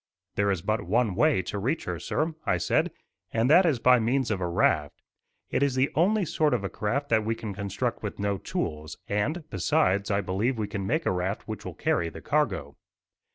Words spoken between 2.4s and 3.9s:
I said, "and that is